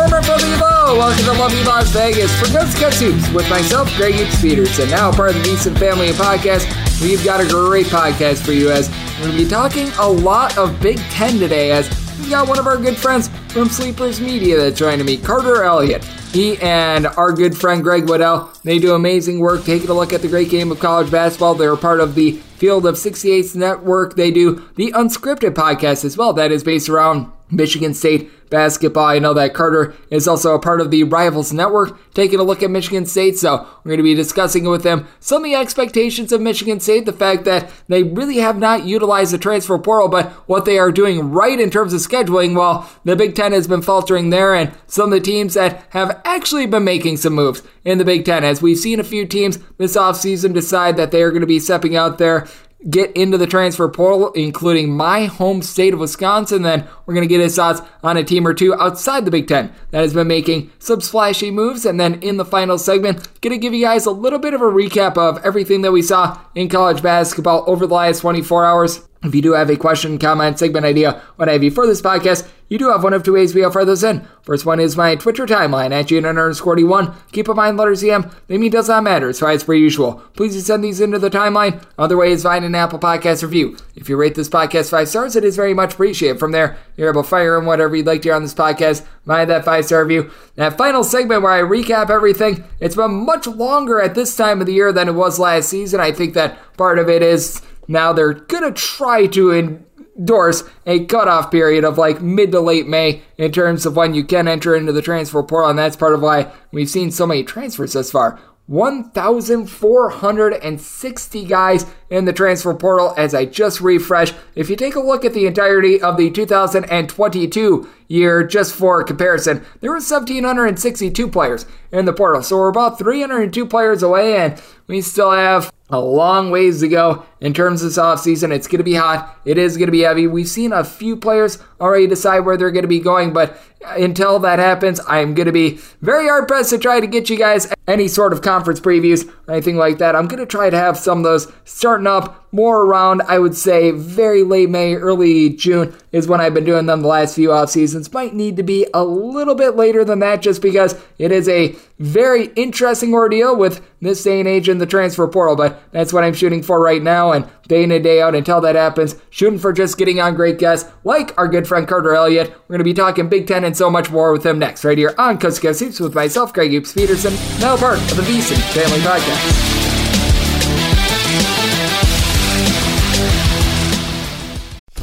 [0.00, 4.40] Former Evo, welcome to Lovely Las Vegas for Coast to Coast with myself, Greg Hoops
[4.40, 4.88] Peterson.
[4.88, 6.64] Now part of the VSiN Family Podcast,
[7.02, 10.56] we've got a great podcast for you as we're going to be talking a lot
[10.56, 11.86] of Big Ten today as
[12.18, 16.02] we've got one of our good friends from Sleepers Media that's joining me, Carter Elliott.
[16.32, 20.22] He and our good friend Greg Waddell, they do amazing work taking a look at
[20.22, 21.54] the great game of college basketball.
[21.54, 24.16] They're part of the Field of 68's network.
[24.16, 26.32] They do the Unscripted podcast as well.
[26.32, 29.04] That is based around Michigan State basketball.
[29.04, 32.62] I know that Carter is also a part of the Rivals Network, taking a look
[32.62, 33.38] at Michigan State.
[33.38, 37.06] So we're going to be discussing with them some of the expectations of Michigan State,
[37.06, 40.92] the fact that they really have not utilized the transfer portal, but what they are
[40.92, 42.56] doing right in terms of scheduling.
[42.56, 46.20] While the Big Ten has been faltering there, and some of the teams that have
[46.24, 49.58] actually been making some moves in the Big Ten, as we've seen a few teams
[49.78, 52.46] this offseason decide that they are going to be stepping out there
[52.88, 56.62] get into the transfer portal, including my home state of Wisconsin.
[56.62, 59.48] Then we're going to get his thoughts on a team or two outside the Big
[59.48, 61.84] Ten that has been making some splashy moves.
[61.84, 64.62] And then in the final segment, going to give you guys a little bit of
[64.62, 69.09] a recap of everything that we saw in college basketball over the last 24 hours.
[69.22, 72.48] If you do have a question, comment, segment idea, what have you for this podcast,
[72.70, 74.26] you do have one of two ways we offer those in.
[74.42, 77.14] First one is my Twitter timeline at GN underscore 41.
[77.32, 80.22] Keep in mind, letters EM, the mean does not matter, so as per usual.
[80.36, 81.84] Please send these into the timeline.
[81.98, 83.76] Other way is find an Apple Podcast review.
[83.94, 86.38] If you rate this podcast five stars, it is very much appreciated.
[86.38, 89.04] From there, you're able to fire in whatever you'd like to hear on this podcast
[89.26, 90.30] via that five star review.
[90.54, 94.66] That final segment where I recap everything, it's been much longer at this time of
[94.66, 96.00] the year than it was last season.
[96.00, 101.04] I think that part of it is now they're going to try to endorse a
[101.06, 104.76] cutoff period of like mid to late May in terms of when you can enter
[104.76, 108.10] into the transfer portal, and that's part of why we've seen so many transfers thus
[108.10, 108.38] far.
[108.70, 114.36] 1,460 guys in the transfer portal as I just refreshed.
[114.54, 119.66] If you take a look at the entirety of the 2022 year, just for comparison,
[119.80, 122.44] there were 1,762 players in the portal.
[122.44, 127.24] So we're about 302 players away, and we still have a long ways to go
[127.40, 128.52] in terms of this offseason.
[128.52, 129.40] It's going to be hot.
[129.44, 130.26] It is going to be heavy.
[130.26, 134.38] We've seen a few players already decide where they're going to be going, but until
[134.40, 137.72] that happens, I'm going to be very hard pressed to try to get you guys
[137.88, 140.16] any sort of conference previews anything like that.
[140.16, 143.56] I'm going to try to have some of those starting up more around, I would
[143.56, 147.52] say, very late May, early June is when I've been doing them the last few
[147.52, 148.12] off seasons.
[148.12, 151.76] Might need to be a little bit later than that just because it is a
[151.98, 156.24] very interesting ordeal with this day and age in the transfer portal, but that's what
[156.24, 157.32] I'm shooting for right now.
[157.32, 160.58] And day in and day out until that happens, shooting for just getting on great
[160.58, 162.50] guests like our good friend Carter Elliott.
[162.50, 164.98] We're going to be talking Big Ten and so much more with him next, right
[164.98, 168.98] here on Coast Hoops with myself, Greg Hoops Peterson, now part of the VSiN Family
[168.98, 169.69] Podcast.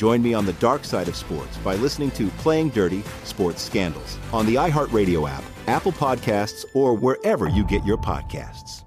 [0.00, 4.16] Join me on the dark side of sports by listening to Playing Dirty Sports Scandals
[4.32, 8.84] on the iHeartRadio app, Apple Podcasts, or wherever you get your podcasts.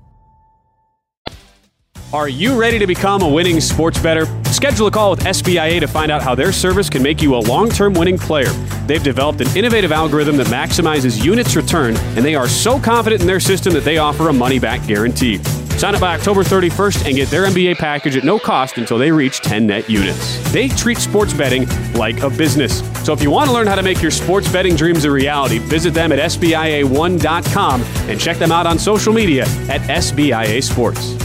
[2.12, 4.25] Are you ready to become a winning sports bettor?
[4.45, 7.42] Schedule a call with SBIA to find out how their service can make you a
[7.42, 8.50] long term winning player.
[8.88, 13.27] They've developed an innovative algorithm that maximizes units return, and they are so confident in
[13.27, 15.38] their system that they offer a money back guarantee.
[15.77, 19.11] Sign up by October 31st and get their MBA package at no cost until they
[19.11, 20.51] reach 10 net units.
[20.51, 22.79] They treat sports betting like a business.
[23.05, 25.57] So if you want to learn how to make your sports betting dreams a reality,
[25.57, 31.15] visit them at SBIA1.com and check them out on social media at SBIA Sports.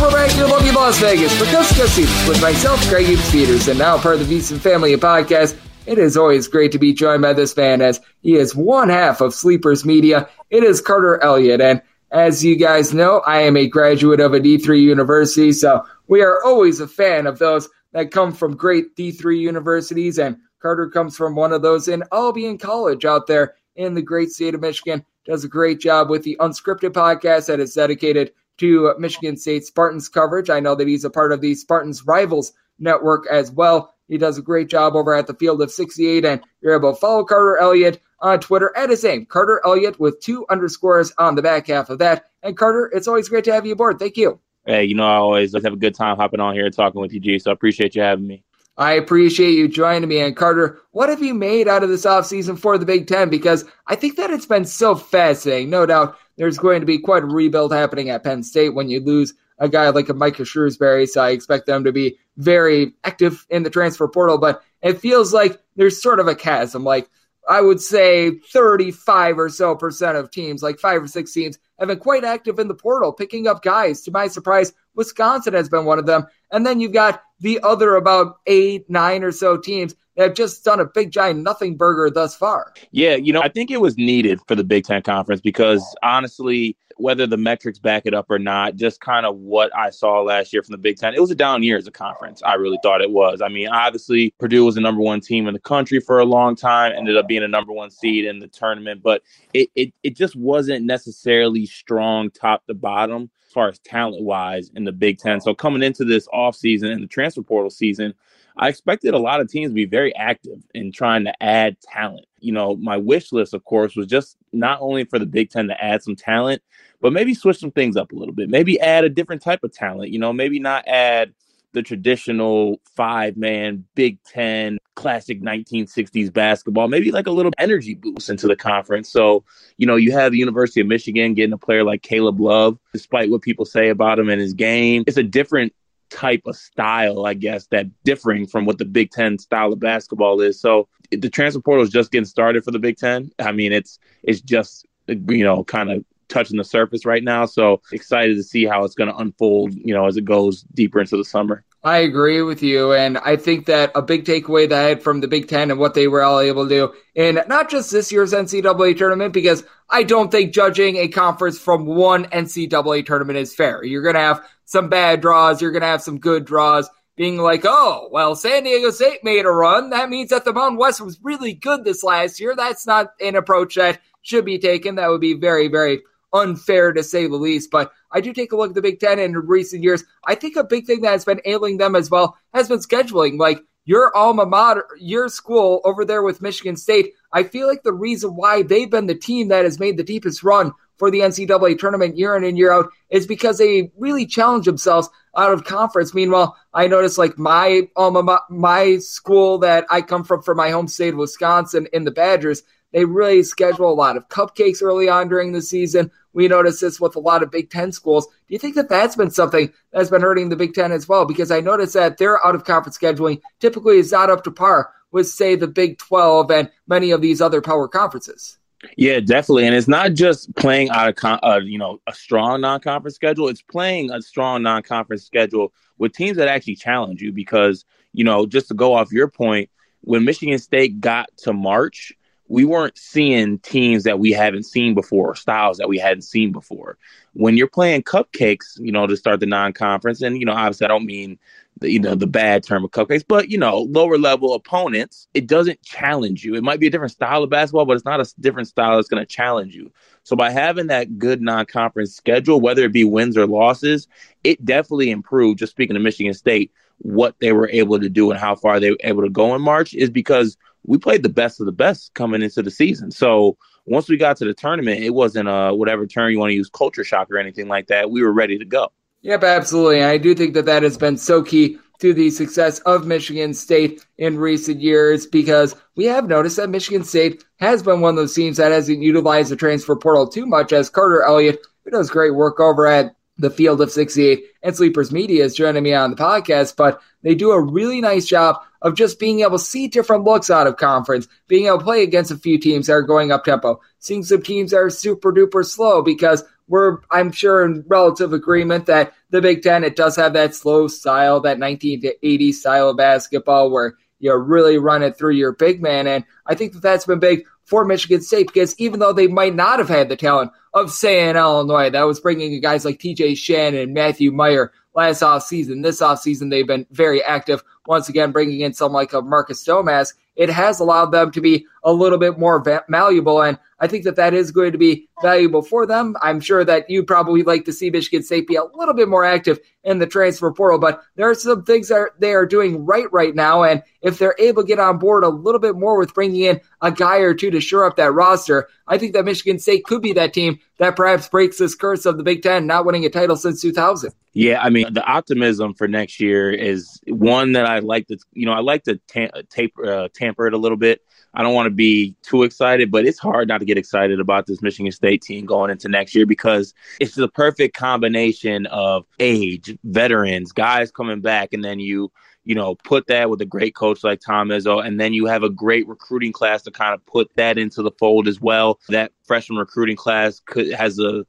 [0.00, 3.78] We're back here in Las Vegas for Coast to with myself, Greg Hoops Peterson, and
[3.78, 5.56] now part of the VSiN Family Podcast.
[5.86, 9.20] It is always great to be joined by this man as he is one half
[9.20, 10.28] of Sleepers Media.
[10.52, 11.62] It is Carter Elliott.
[11.62, 16.20] And as you guys know, I am a graduate of a D3 university, so we
[16.20, 20.18] are always a fan of those that come from great D3 universities.
[20.18, 24.30] And Carter comes from one of those in Albion College out there in the great
[24.30, 25.06] state of Michigan.
[25.24, 30.10] Does a great job with the Unscripted podcast that is dedicated to Michigan State Spartans
[30.10, 30.50] coverage.
[30.50, 33.94] I know that he's a part of the Spartans Rivals network as well.
[34.08, 37.00] He does a great job over at the Field of 68, and you're able to
[37.00, 41.42] follow Carter Elliott on Twitter at his name, Carter Elliott, with two underscores on the
[41.42, 42.30] back half of that.
[42.42, 43.98] And Carter, it's always great to have you aboard.
[43.98, 44.40] Thank you.
[44.64, 47.12] Hey, you know, I always have a good time hopping on here and talking with
[47.12, 47.38] you, G.
[47.38, 48.44] So I appreciate you having me.
[48.78, 50.20] I appreciate you joining me.
[50.20, 53.28] And Carter, what have you made out of this offseason for the Big Ten?
[53.28, 55.68] Because I think that it's been so fascinating.
[55.68, 59.00] No doubt there's going to be quite a rebuild happening at Penn State when you
[59.00, 61.06] lose a guy like a Micah Shrewsberry.
[61.08, 64.38] So I expect them to be very active in the transfer portal.
[64.38, 66.82] But it feels like there's sort of a chasm.
[66.82, 67.10] Like
[67.48, 71.88] I would say 35 or so percent of teams, like five or six teams, have
[71.88, 74.02] been quite active in the portal, picking up guys.
[74.02, 76.26] To my surprise, Wisconsin has been one of them.
[76.50, 80.64] And then you've got the other about eight, nine or so teams that have just
[80.64, 82.72] done a big giant nothing burger thus far.
[82.90, 86.76] Yeah, you know, I think it was needed for the Big Ten Conference because honestly,
[87.02, 90.52] whether the metrics back it up or not, just kind of what I saw last
[90.52, 92.40] year from the Big Ten, it was a down year as a conference.
[92.44, 93.42] I really thought it was.
[93.42, 96.54] I mean, obviously, Purdue was the number one team in the country for a long
[96.54, 100.16] time, ended up being a number one seed in the tournament, but it, it, it
[100.16, 105.18] just wasn't necessarily strong top to bottom as far as talent wise in the Big
[105.18, 105.40] Ten.
[105.40, 108.14] So coming into this offseason and the transfer portal season,
[108.56, 112.26] I expected a lot of teams to be very active in trying to add talent.
[112.40, 115.68] You know, my wish list, of course, was just not only for the Big Ten
[115.68, 116.62] to add some talent,
[117.00, 118.50] but maybe switch some things up a little bit.
[118.50, 120.10] Maybe add a different type of talent.
[120.10, 121.32] You know, maybe not add
[121.72, 128.28] the traditional five man Big Ten classic 1960s basketball, maybe like a little energy boost
[128.28, 129.08] into the conference.
[129.10, 129.44] So,
[129.78, 133.30] you know, you have the University of Michigan getting a player like Caleb Love, despite
[133.30, 135.04] what people say about him and his game.
[135.06, 135.72] It's a different
[136.12, 140.40] type of style, I guess, that differing from what the Big Ten style of basketball
[140.40, 140.60] is.
[140.60, 143.30] So the transfer portal is just getting started for the Big Ten.
[143.38, 147.46] I mean, it's it's just you know kind of touching the surface right now.
[147.46, 151.00] So excited to see how it's going to unfold, you know, as it goes deeper
[151.00, 151.64] into the summer.
[151.84, 152.92] I agree with you.
[152.92, 155.80] And I think that a big takeaway that I had from the Big Ten and
[155.80, 159.64] what they were all able to do in not just this year's NCAA tournament, because
[159.90, 163.84] I don't think judging a conference from one NCAA tournament is fair.
[163.84, 166.88] You're going to have some bad draws, you're going to have some good draws.
[167.14, 169.90] Being like, oh, well, San Diego State made a run.
[169.90, 172.54] That means that the Mountain West was really good this last year.
[172.56, 174.94] That's not an approach that should be taken.
[174.94, 176.00] That would be very, very
[176.32, 177.70] unfair to say the least.
[177.70, 180.04] But I do take a look at the Big Ten in recent years.
[180.26, 183.38] I think a big thing that has been ailing them as well has been scheduling.
[183.38, 187.92] Like your alma mater, your school over there with Michigan State, I feel like the
[187.92, 191.80] reason why they've been the team that has made the deepest run for the NCAA
[191.80, 196.14] tournament year in and year out is because they really challenge themselves out of conference.
[196.14, 200.70] Meanwhile, I noticed like my um, alma, my school that I come from, from my
[200.70, 205.08] home state of Wisconsin, in the Badgers, they really schedule a lot of cupcakes early
[205.08, 206.08] on during the season.
[206.34, 208.26] We notice this with a lot of Big Ten schools.
[208.26, 211.24] Do you think that that's been something that's been hurting the Big Ten as well?
[211.24, 214.92] Because I noticed that their out of conference scheduling typically is not up to par
[215.10, 218.58] with, say, the Big 12 and many of these other power conferences.
[218.96, 222.60] Yeah, definitely, and it's not just playing out of con- uh, you know a strong
[222.60, 223.48] non-conference schedule.
[223.48, 227.32] It's playing a strong non-conference schedule with teams that actually challenge you.
[227.32, 229.70] Because you know, just to go off your point,
[230.00, 232.12] when Michigan State got to March,
[232.52, 236.98] we weren't seeing teams that we haven't seen before, styles that we hadn't seen before.
[237.32, 240.88] When you're playing cupcakes, you know, to start the non-conference, and you know, obviously, I
[240.88, 241.38] don't mean
[241.80, 245.46] the you know the bad term of cupcakes, but you know, lower level opponents, it
[245.46, 246.54] doesn't challenge you.
[246.54, 249.08] It might be a different style of basketball, but it's not a different style that's
[249.08, 249.90] going to challenge you.
[250.22, 254.08] So by having that good non-conference schedule, whether it be wins or losses,
[254.44, 255.58] it definitely improved.
[255.58, 258.90] Just speaking of Michigan State, what they were able to do and how far they
[258.90, 262.12] were able to go in March is because we played the best of the best
[262.14, 263.10] coming into the season.
[263.10, 266.54] So once we got to the tournament, it wasn't a whatever term you want to
[266.54, 268.10] use, culture shock or anything like that.
[268.10, 268.92] We were ready to go.
[269.22, 270.02] Yep, absolutely.
[270.02, 274.04] I do think that that has been so key to the success of Michigan State
[274.18, 278.34] in recent years because we have noticed that Michigan State has been one of those
[278.34, 282.34] teams that hasn't utilized the transfer portal too much as Carter Elliott, who does great
[282.34, 286.16] work over at the Field of 68 and Sleepers Media is joining me on the
[286.16, 290.24] podcast, but they do a really nice job of just being able to see different
[290.24, 293.30] looks out of conference, being able to play against a few teams that are going
[293.30, 297.84] up tempo, seeing some teams that are super duper slow because we're, I'm sure, in
[297.86, 302.90] relative agreement that the Big Ten, it does have that slow style, that 1980s style
[302.90, 306.06] of basketball where you really run it through your big man.
[306.06, 309.54] And I think that that's been big for Michigan State because even though they might
[309.54, 312.98] not have had the talent of, say, in Illinois, that was bringing in guys like
[312.98, 315.82] TJ Shannon and Matthew Mayer last offseason.
[315.82, 320.14] This offseason, they've been very active, once again, bringing in someone like a Marcus Domask.
[320.34, 323.42] It has allowed them to be a little bit more va- malleable.
[323.42, 326.16] And I think that that is going to be valuable for them.
[326.22, 329.24] I'm sure that you'd probably like to see Michigan State be a little bit more
[329.24, 333.12] active in the transfer portal, but there are some things that they are doing right
[333.12, 333.64] right now.
[333.64, 336.60] And if they're able to get on board a little bit more with bringing in
[336.80, 340.00] a guy or two to shore up that roster, I think that Michigan State could
[340.00, 343.10] be that team that perhaps breaks this curse of the Big Ten not winning a
[343.10, 344.12] title since 2000.
[344.34, 348.46] Yeah, I mean, the optimism for next year is one that I like to, you
[348.46, 351.02] know, I like to ta- tape, uh, tamper it a little bit.
[351.34, 354.46] I don't want to be too excited, but it's hard not to get excited about
[354.46, 359.76] this Michigan State team going into next year because it's the perfect combination of age,
[359.84, 362.12] veterans, guys coming back, and then you
[362.44, 365.42] you know, put that with a great coach like Tom Izzo, and then you have
[365.42, 368.80] a great recruiting class to kind of put that into the fold as well.
[368.88, 371.24] That freshman recruiting class could has a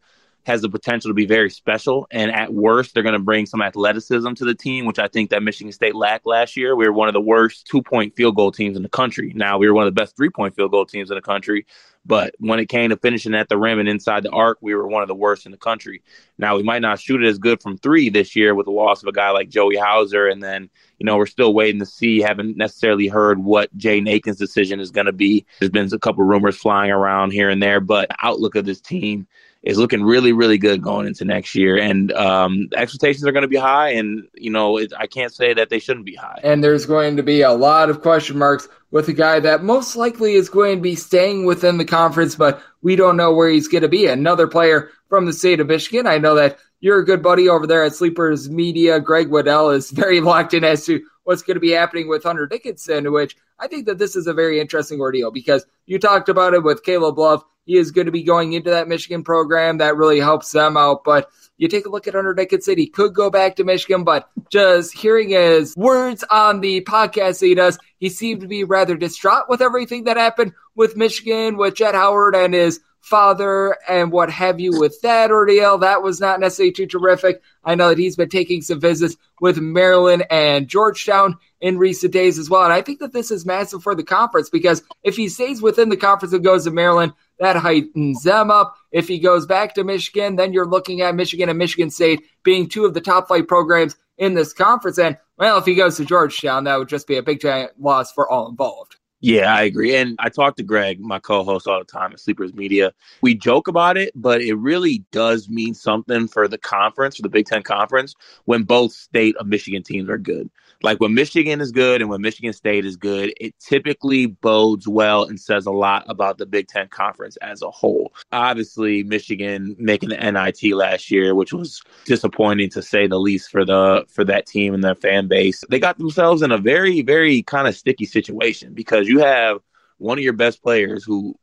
[0.45, 2.07] has the potential to be very special.
[2.11, 5.29] And at worst, they're going to bring some athleticism to the team, which I think
[5.29, 6.75] that Michigan State lacked last year.
[6.75, 9.33] We were one of the worst two point field goal teams in the country.
[9.35, 11.65] Now we were one of the best three point field goal teams in the country.
[12.05, 14.87] But when it came to finishing at the rim and inside the arc, we were
[14.87, 16.03] one of the worst in the country.
[16.37, 19.01] Now we might not shoot it as good from three this year with the loss
[19.01, 20.27] of a guy like Joey Hauser.
[20.27, 20.69] And then,
[20.99, 24.91] you know, we're still waiting to see, haven't necessarily heard what Jay Akins' decision is
[24.91, 25.45] going to be.
[25.59, 29.25] There's been a couple rumors flying around here and there, but outlook of this team
[29.63, 31.77] is looking really, really good going into next year.
[31.77, 33.91] And um, expectations are going to be high.
[33.91, 36.41] And, you know, it, I can't say that they shouldn't be high.
[36.43, 39.95] And there's going to be a lot of question marks with a guy that most
[39.95, 43.69] likely is going to be staying within the conference, but we don't know where he's
[43.69, 44.05] going to be.
[44.05, 46.07] Another player from the state of Michigan.
[46.07, 48.99] I know that you're a good buddy over there at Sleepers Media.
[48.99, 52.47] Greg Waddell is very locked in as to what's going to be happening with Hunter
[52.47, 56.53] Dickinson, which I think that this is a very interesting ordeal because you talked about
[56.53, 57.43] it with Caleb Love.
[57.65, 61.03] He is going to be going into that Michigan program that really helps them out.
[61.05, 64.27] But you take a look at Hunter Dickinson, he could go back to Michigan, but
[64.49, 68.97] just hearing his words on the podcast that he does, he seemed to be rather
[68.97, 74.29] distraught with everything that happened with Michigan, with Jett Howard and his father and what
[74.29, 75.77] have you with that ordeal.
[75.77, 77.41] That was not necessarily too terrific.
[77.63, 82.39] I know that he's been taking some visits with Maryland and Georgetown in recent days
[82.39, 82.63] as well.
[82.63, 85.89] And I think that this is massive for the conference because if he stays within
[85.89, 88.77] the conference and goes to Maryland, that heightens them up.
[88.93, 92.69] If he goes back to Michigan, then you're looking at Michigan and Michigan State being
[92.69, 94.97] two of the top flight programs in this conference.
[94.97, 98.13] And well, if he goes to Georgetown, that would just be a big giant loss
[98.13, 98.95] for all involved.
[99.23, 99.95] Yeah, I agree.
[99.95, 102.93] And I talk to Greg, my co host, all the time at Sleepers Media.
[103.21, 107.29] We joke about it, but it really does mean something for the conference, for the
[107.29, 108.15] Big Ten Conference,
[108.45, 110.49] when both state of Michigan teams are good
[110.83, 115.23] like when Michigan is good and when Michigan State is good, it typically bodes well
[115.23, 118.13] and says a lot about the Big Ten Conference as a whole.
[118.31, 123.65] Obviously, Michigan making the NIT last year, which was disappointing to say the least for
[123.65, 125.63] the for that team and their fan base.
[125.69, 129.59] They got themselves in a very, very kind of sticky situation because you have
[129.97, 131.35] one of your best players who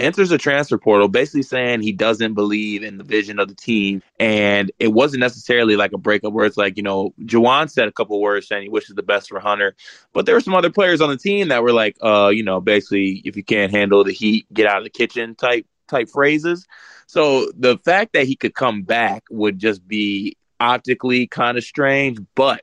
[0.00, 4.02] enters the transfer portal basically saying he doesn't believe in the vision of the team.
[4.18, 7.92] And it wasn't necessarily like a breakup where it's like, you know, Juwan said a
[7.92, 9.74] couple words saying he wishes the best for Hunter.
[10.12, 12.60] But there were some other players on the team that were like, uh, you know,
[12.60, 16.66] basically if you can't handle the heat, get out of the kitchen type type phrases.
[17.06, 22.18] So the fact that he could come back would just be optically kind of strange,
[22.34, 22.62] but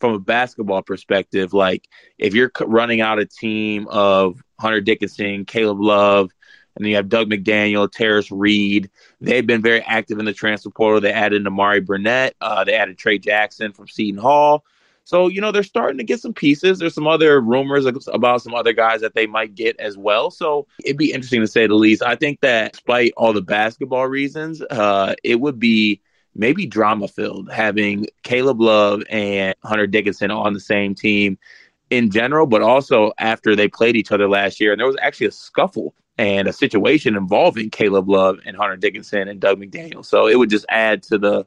[0.00, 5.80] from a basketball perspective, like if you're running out a team of Hunter Dickinson, Caleb
[5.80, 6.30] Love,
[6.78, 8.88] and then you have Dug McDaniel, Tarris Reed.
[9.20, 11.00] They've been very active in the transfer portal.
[11.00, 12.36] They added Nimari Burnett.
[12.40, 14.64] Uh, they added Tray Jackson from Seton Hall.
[15.02, 16.78] So, you know, they're starting to get some pieces.
[16.78, 20.30] There's some other rumors about some other guys that they might get as well.
[20.30, 22.00] So it'd be interesting to say the least.
[22.00, 26.00] I think that despite all the basketball reasons, uh, it would be
[26.36, 31.38] maybe drama filled having Caleb Love and Hunter Dickinson on the same team
[31.90, 34.70] in general, but also after they played each other last year.
[34.70, 39.28] And there was actually a scuffle and a situation involving Caleb Love and Hunter Dickinson
[39.28, 40.04] and Dug McDaniel.
[40.04, 41.46] So it would just add to the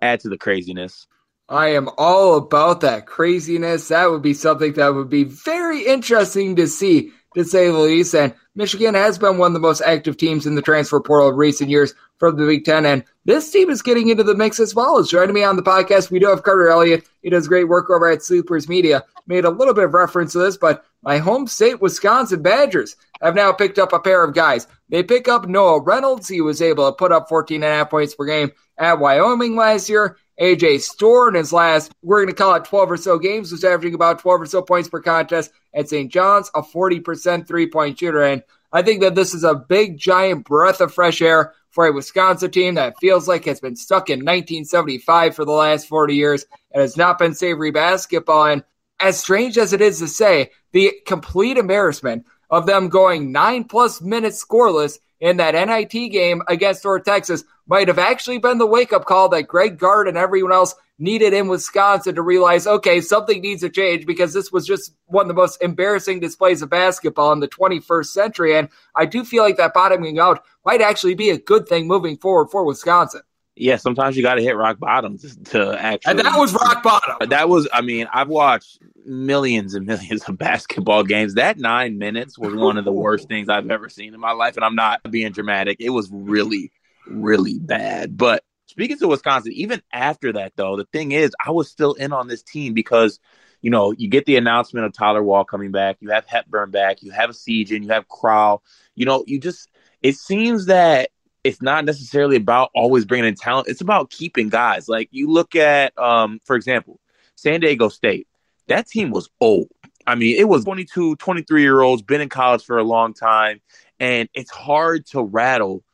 [0.00, 1.06] add to the craziness.
[1.48, 3.88] I am all about that craziness.
[3.88, 8.14] That would be something that would be very interesting to see, to say the least.
[8.14, 11.36] And Michigan has been one of the most active teams in the transfer portal in
[11.36, 12.86] recent years from the Big Ten.
[12.86, 14.98] And this team is getting into the mix as well.
[14.98, 17.08] As joining me on the podcast, we do have Carter Elliott.
[17.22, 19.04] He does great work over at Sleepers Media.
[19.26, 23.34] Made a little bit of reference to this, but my home state, Wisconsin Badgers, have
[23.34, 24.66] now picked up a pair of guys.
[24.88, 26.28] They pick up Noah Reynolds.
[26.28, 29.56] He was able to put up 14 and a half points per game at Wyoming
[29.56, 30.16] last year.
[30.40, 33.64] AJ Storr in his last, we're going to call it 12 or so games, was
[33.64, 36.10] averaging about 12 or so points per contest at St.
[36.10, 38.22] John's, a 40% three point shooter.
[38.22, 41.92] And I think that this is a big, giant breath of fresh air for a
[41.92, 46.44] Wisconsin team that feels like has been stuck in 1975 for the last 40 years
[46.70, 48.46] and has not been savory basketball.
[48.46, 48.64] And
[49.00, 54.00] as strange as it is to say, the complete embarrassment of them going nine plus
[54.00, 58.92] minutes scoreless in that NIT game against North Texas might have actually been the wake
[58.92, 63.40] up call that Greg Gard and everyone else needed in Wisconsin to realize, okay, something
[63.40, 67.32] needs to change because this was just one of the most embarrassing displays of basketball
[67.32, 68.56] in the 21st century.
[68.58, 72.16] And I do feel like that bottoming out might actually be a good thing moving
[72.16, 73.22] forward for Wisconsin.
[73.54, 76.10] Yeah, sometimes you got to hit rock bottom to, to actually.
[76.12, 77.28] And that was rock bottom.
[77.28, 81.34] That was, I mean, I've watched millions and millions of basketball games.
[81.34, 84.56] That nine minutes was one of the worst things I've ever seen in my life.
[84.56, 85.78] And I'm not being dramatic.
[85.80, 86.72] It was really,
[87.06, 88.16] really bad.
[88.16, 92.12] But speaking to Wisconsin, even after that, though, the thing is, I was still in
[92.12, 93.20] on this team because,
[93.60, 97.02] you know, you get the announcement of Tyler Wahl coming back, you have Hepburn back,
[97.02, 98.62] you have Essegian, and you have Crowl.
[98.94, 99.68] You know, you just,
[100.00, 101.10] it seems that
[101.44, 103.68] it's not necessarily about always bringing in talent.
[103.68, 104.88] It's about keeping guys.
[104.88, 107.00] Like you look at, um, for example,
[107.34, 108.26] San Diego State
[108.68, 109.68] that team was old.
[110.06, 113.60] I mean, it was 22, 23 year olds, been in college for a long time,
[114.00, 115.84] and it's hard to rattle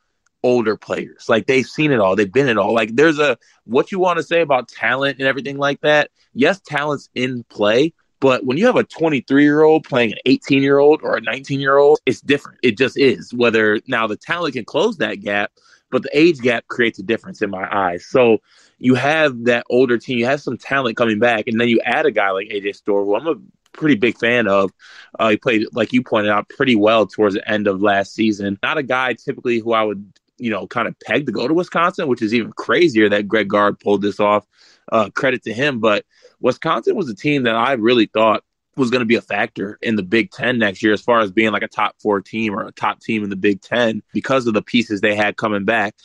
[0.41, 1.27] older players.
[1.27, 2.73] Like they've seen it all, they've been it all.
[2.73, 6.09] Like there's a what you want to say about talent and everything like that.
[6.33, 10.61] Yes, talent's in play, but when you have a 23 year old playing an 18
[10.61, 12.59] year old or a 19 year old, it's different.
[12.63, 13.33] It just is.
[13.33, 15.51] Whether now the talent can close that gap,
[15.89, 18.05] but the age gap creates a difference in my eyes.
[18.05, 18.39] So
[18.77, 22.05] you have that older team, you have some talent coming back, and then you add
[22.05, 23.35] a guy like AJ Storr, who I'm a
[23.73, 24.71] pretty big fan of.
[25.17, 28.59] Uh, he played, like you pointed out, pretty well towards the end of last season.
[28.61, 31.53] Not a guy typically who I would, you know, kind of peg to go to
[31.53, 34.45] Wisconsin, which is even crazier that Greg Gard pulled this off.
[34.91, 36.05] Uh, credit to him, but
[36.39, 38.43] Wisconsin was a team that I really thought
[38.75, 41.31] was going to be a factor in the Big Ten next year as far as
[41.31, 44.47] being like a top four team or a top team in the Big Ten because
[44.47, 45.95] of the pieces they had coming back.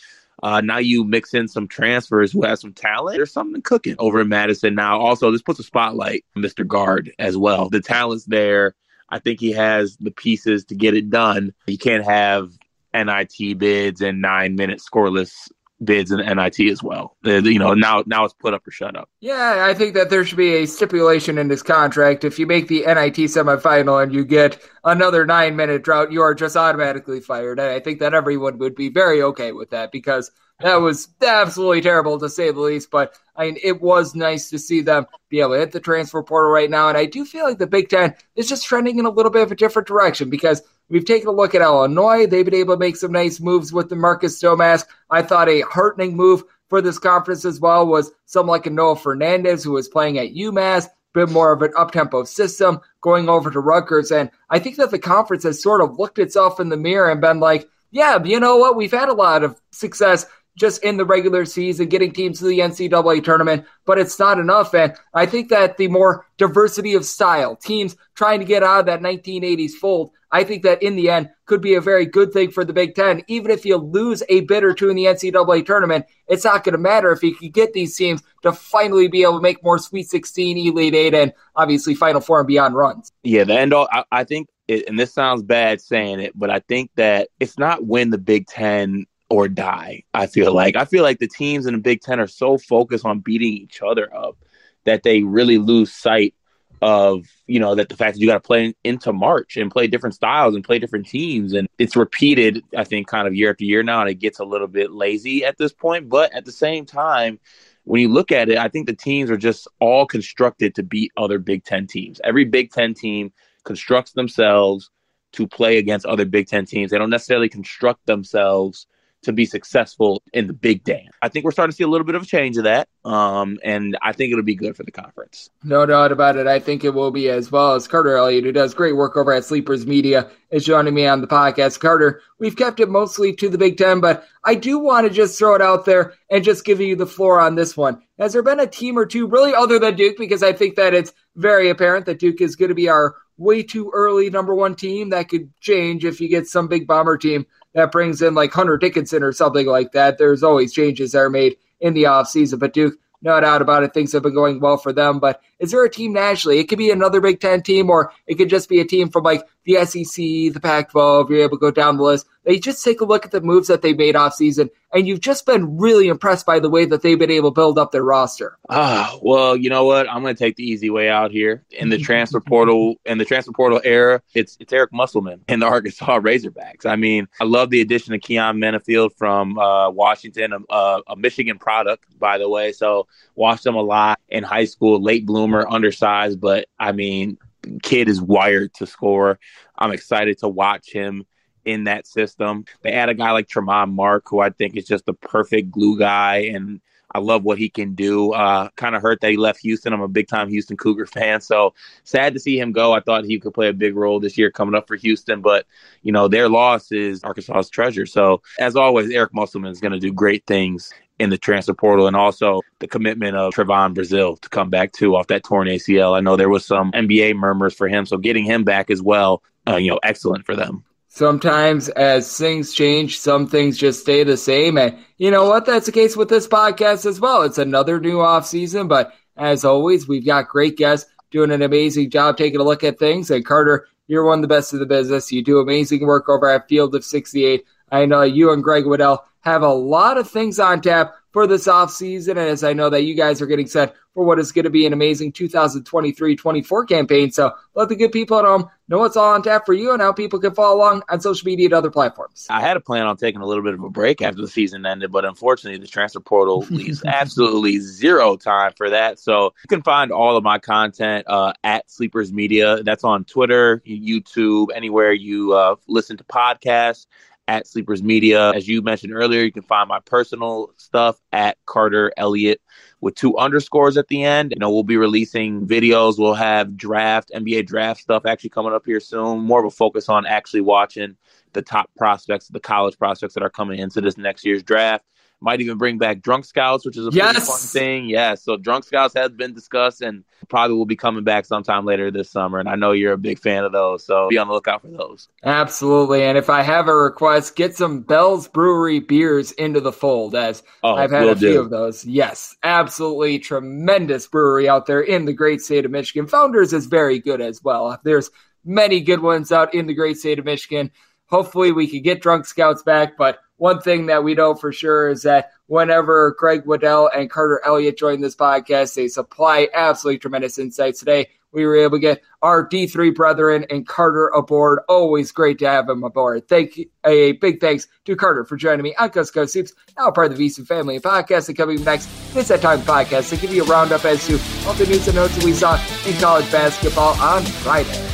[0.42, 3.16] Uh, now you mix in some transfers who have some talent.
[3.16, 5.01] There's something cooking over in Madison now.
[5.01, 6.66] Also, this puts a spotlight on Mr.
[6.66, 7.70] Gard as well.
[7.70, 8.75] The talent's there.
[9.09, 11.55] I think he has the pieces to get it done.
[11.66, 12.51] You can't have
[12.92, 15.51] NIT bids and nine minute scoreless
[15.85, 17.16] bids in NIT as well.
[17.25, 19.09] Uh, you know, now now it's put up or shut up.
[19.20, 22.25] Yeah, I think that there should be a stipulation in this contract.
[22.25, 26.35] If you make the NIT semifinal and you get another nine minute drought, you are
[26.35, 27.59] just automatically fired.
[27.59, 31.81] And I think that everyone would be very okay with that because that was absolutely
[31.81, 32.90] terrible to say the least.
[32.90, 36.23] But I mean, it was nice to see them be able to hit the transfer
[36.23, 36.88] portal right now.
[36.88, 39.42] And I do feel like the Big Ten is just trending in a little bit
[39.42, 42.27] of a different direction because we've taken a look at Illinois.
[42.27, 44.87] They've been able to make some nice moves with the Marcus Domask.
[45.11, 48.97] I thought a heartening move for this conference as well was someone like a Noah
[48.97, 53.51] Fernandes who was playing at UMass bit more of an up tempo system going over
[53.51, 54.11] to Rutgers.
[54.11, 57.20] And I think that the conference has sort of looked itself in the mirror and
[57.20, 58.77] been like, yeah, you know what?
[58.77, 62.61] We've had a lot of success just in the regular season, getting teams to the
[62.61, 64.75] NCAA tournament, but it's not enough.
[64.75, 68.87] And I think that the more diversity of style, teams trying to get out of
[68.87, 72.51] that 1980s fold, I think that in the end could be a very good thing
[72.51, 73.23] for the Big Ten.
[73.29, 76.73] Even if you lose a bid or two in the NCAA tournament, it's not going
[76.73, 79.79] to matter if you can get these teams to finally be able to make more
[79.79, 83.12] Sweet 16, Elite Eight, and obviously Final Four and beyond runs.
[83.23, 86.51] Yeah, the end all, I, I think, it, and this sounds bad saying it, but
[86.51, 90.05] I think that it's not when the Big Ten or die.
[90.14, 90.77] I feel like.
[90.77, 93.83] I feel like the teams in the Big Ten are so focused on beating each
[93.83, 94.37] other up
[94.85, 96.35] that they really lose sight
[96.81, 99.87] of you know that the fact that you got to play into March and play
[99.88, 101.53] different styles and play different teams.
[101.53, 104.44] And it's repeated I think kind of year after year now and it gets a
[104.44, 106.09] little bit lazy at this point.
[106.09, 107.40] But at the same time
[107.83, 111.11] when you look at it I think the teams are just all constructed to beat
[111.16, 112.20] other Big 10 teams.
[112.23, 113.33] Every Big 10 team
[113.64, 114.90] constructs themselves
[115.33, 116.90] to play against other Big 10 teams.
[116.90, 118.87] They don't necessarily construct themselves
[119.25, 121.09] to be successful in the Big Ten.
[121.23, 123.59] I think we're starting to see a little bit of a change of that, um,
[123.63, 125.51] and I think it'll be good for the conference.
[125.63, 126.47] No doubt about it.
[126.47, 129.33] I think it will be as well as Carter Elliott, who does great work over
[129.33, 131.81] at Sleepers Media, is joining me on the podcast.
[131.81, 135.39] Carter, we've kept it mostly to the Big Ten, but I do want to just
[135.39, 138.03] throw it out there and just give you the floor on this one.
[138.19, 140.17] Has there been a team or two, really, other than Duke?
[140.19, 143.63] Because I think that it's very apparent that Duke is going to be our way
[143.63, 145.11] too early number one team.
[145.11, 148.77] That could change if you get some big bomber team that brings in like Hunter
[148.77, 150.19] Dickinson or something like that.
[150.19, 152.59] There's always changes that are made in the offseason.
[152.59, 155.19] But Duke, no doubt about it, things have been going well for them.
[155.19, 156.59] But is there a team nationally?
[156.59, 159.25] It could be another Big Ten team, or it could just be a team from
[159.25, 160.15] like the SEC,
[160.53, 161.31] the Pac 12.
[161.31, 162.27] You're able to go down the list.
[162.44, 165.20] They just take a look at the moves that they made off season, and you've
[165.20, 168.02] just been really impressed by the way that they've been able to build up their
[168.02, 168.59] roster.
[168.68, 170.09] Ah, well, you know what?
[170.09, 172.96] I'm going to take the easy way out here in the transfer portal.
[173.04, 176.87] In the transfer portal era, it's it's Eric Musselman and the Arkansas Razorbacks.
[176.87, 181.59] I mean, I love the addition of Keyon Menifield from uh, Washington, a, a Michigan
[181.59, 182.72] product, by the way.
[182.72, 187.38] So watched him a lot in high school, late bloomer, undersized, but I mean,
[187.83, 189.38] kid is wired to score.
[189.76, 191.24] I'm excited to watch him
[191.64, 192.64] in that system.
[192.83, 195.98] They add a guy like Tramon Mark, who I think is just the perfect glue
[195.98, 196.81] guy, and
[197.14, 198.33] I love what he can do.
[198.33, 199.92] Uh, kind of hurt that he left Houston.
[199.92, 202.92] I'm a big time Houston Cougar fan, so sad to see him go.
[202.92, 205.66] I thought he could play a big role this year coming up for Houston, but
[206.03, 208.07] you know their loss is Arkansas's treasure.
[208.07, 212.09] So as always, Eric Musselman is going to do great things in the transfer portal
[212.09, 216.16] and also the commitment of Trevon Brazile to come back too off that torn ACL.
[216.16, 219.40] I know there was some NBA murmurs for him, so getting him back as well,
[219.68, 224.37] uh, you know, excellent for them sometimes as things change, some things just stay the
[224.37, 224.77] same.
[224.77, 225.64] And you know what?
[225.64, 227.42] That's the case with this podcast as well.
[227.42, 232.11] It's another new off season, but as always, we've got great guests doing an amazing
[232.11, 233.31] job taking a look at things.
[233.31, 235.31] And Carter, you're one of the best in the business.
[235.31, 237.64] You do amazing work over at Field of 68.
[237.92, 241.68] I know you and Greg Waddell have a lot of things on tap for this
[241.68, 242.31] offseason.
[242.31, 244.70] And as I know that you guys are getting set for what is going to
[244.70, 247.31] be an amazing 2023 24 campaign.
[247.31, 250.00] So let the good people at home know what's all on tap for you and
[250.00, 252.46] how people can follow along on social media and other platforms.
[252.50, 254.87] I had a plan on taking a little bit of a break after the season
[254.87, 259.18] ended, but unfortunately, the transfer portal leaves absolutely zero time for that.
[259.18, 262.83] So you can find all of my content uh, at Sleepers Media.
[262.83, 267.07] That's on Twitter, YouTube, anywhere you uh, listen to podcasts
[267.48, 268.52] at Sleepers Media.
[268.52, 272.61] As you mentioned earlier, you can find my personal stuff at Carter Elliott
[273.00, 274.52] with two underscores at the end.
[274.52, 276.18] You know, we'll be releasing videos.
[276.18, 279.40] We'll have draft, NBA draft stuff actually coming up here soon.
[279.40, 281.16] More of a focus on actually watching
[281.52, 285.04] the top prospects, the college prospects that are coming into this next year's draft.
[285.44, 287.46] Might even bring back drunk scouts, which is a yes.
[287.46, 288.09] fun thing.
[288.09, 292.11] Yeah, so drunk scouts has been discussed and probably will be coming back sometime later
[292.11, 292.59] this summer.
[292.59, 294.88] And I know you're a big fan of those, so be on the lookout for
[294.88, 295.28] those.
[295.42, 296.24] Absolutely.
[296.24, 300.62] And if I have a request, get some Bell's Brewery beers into the fold, as
[300.83, 301.61] oh, I've had a few do.
[301.61, 302.07] of those.
[302.07, 306.26] Yes, absolutely tremendous brewery out there in the great state of Michigan.
[306.26, 308.00] Founders is very good as well.
[308.02, 308.30] There's
[308.64, 310.90] many good ones out in the great state of Michigan.
[311.26, 315.09] Hopefully, we could get drunk scouts back, but one thing that we know for sure
[315.09, 320.59] is that whenever Greg Waddell and Carter Elliott join this podcast, they supply absolutely tremendous
[320.59, 320.99] insights.
[320.99, 324.81] Today, we were able to get our D3 brethren and Carter aboard.
[324.88, 326.49] Always great to have him aboard.
[326.49, 330.33] Thank you, a big thanks to Carter for joining me on Coast Hoops, now part
[330.33, 331.49] of the VSiN Family Podcast.
[331.49, 334.35] And coming next, it's that time podcast to give you a roundup as to
[334.67, 335.75] all the news and notes that we saw
[336.07, 338.13] in college basketball on Friday.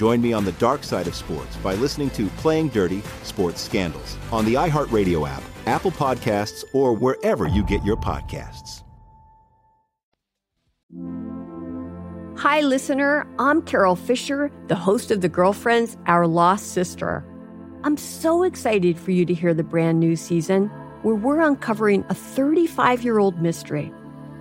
[0.00, 4.16] Join me on the dark side of sports by listening to Playing Dirty Sports Scandals
[4.32, 8.82] on the iHeartRadio app Apple Podcasts, or wherever you get your podcasts.
[12.38, 13.26] Hi, listener.
[13.38, 17.22] I'm Carol Fisher, the host of The Girlfriends, Our Lost Sister.
[17.84, 20.68] I'm so excited for you to hear the brand new season
[21.02, 23.92] where we're uncovering a 35 year old mystery.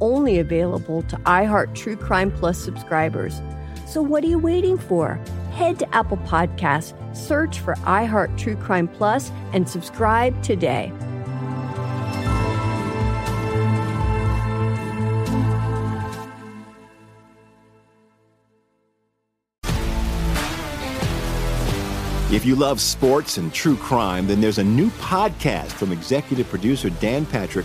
[0.00, 3.40] only available to iHeart True Crime Plus subscribers.
[3.86, 5.20] So, what are you waiting for?
[5.52, 10.92] Head to Apple Podcasts, search for iHeart True Crime Plus, and subscribe today.
[22.28, 26.90] If you love sports and true crime, then there's a new podcast from executive producer
[26.90, 27.64] Dan Patrick